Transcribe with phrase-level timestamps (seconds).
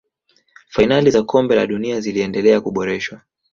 [0.69, 3.21] fainali za kombe la dunia ziliendelea kuboreshwa